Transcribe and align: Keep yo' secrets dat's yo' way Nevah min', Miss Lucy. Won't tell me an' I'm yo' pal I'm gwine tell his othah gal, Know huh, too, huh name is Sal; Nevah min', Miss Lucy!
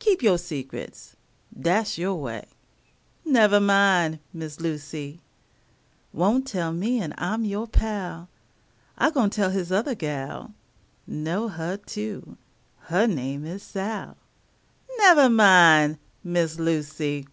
Keep 0.00 0.20
yo' 0.24 0.36
secrets 0.36 1.14
dat's 1.56 1.96
yo' 1.96 2.12
way 2.12 2.48
Nevah 3.24 3.60
min', 3.60 4.18
Miss 4.32 4.58
Lucy. 4.58 5.20
Won't 6.12 6.44
tell 6.48 6.72
me 6.72 7.00
an' 7.00 7.14
I'm 7.16 7.44
yo' 7.44 7.68
pal 7.68 8.28
I'm 8.98 9.12
gwine 9.12 9.30
tell 9.30 9.50
his 9.50 9.70
othah 9.70 9.94
gal, 9.94 10.52
Know 11.06 11.46
huh, 11.48 11.78
too, 11.86 12.36
huh 12.86 13.06
name 13.06 13.46
is 13.46 13.62
Sal; 13.62 14.16
Nevah 14.98 15.30
min', 15.30 16.00
Miss 16.24 16.58
Lucy! 16.58 17.28